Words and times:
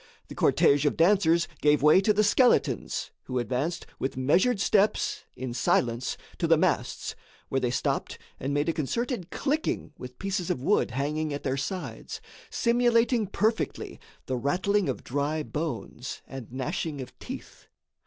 The 0.29 0.35
cortège 0.35 0.83
of 0.85 0.97
dancers 0.97 1.47
gave 1.61 1.83
way 1.83 2.01
to 2.01 2.11
the 2.11 2.23
skeletons, 2.23 3.11
who 3.25 3.37
advanced 3.37 3.85
with 3.99 4.17
measured 4.17 4.59
steps, 4.59 5.25
in 5.35 5.53
silence, 5.53 6.17
to 6.39 6.47
the 6.47 6.57
masts, 6.57 7.15
where 7.49 7.59
they 7.61 7.69
stopped 7.69 8.17
and 8.39 8.51
made 8.51 8.67
a 8.67 8.73
concerted 8.73 9.29
clicking 9.29 9.93
with 9.99 10.17
pieces 10.17 10.49
of 10.49 10.59
wood 10.63 10.89
hanging 10.89 11.35
at 11.35 11.43
their 11.43 11.55
sides, 11.55 12.19
simulating 12.49 13.27
perfectly 13.27 13.99
the 14.25 14.37
rattling 14.37 14.89
of 14.89 15.03
dry 15.03 15.43
bones 15.43 16.23
and 16.25 16.51
gnashing 16.51 16.99
of 16.99 17.15
teeth. 17.19 17.67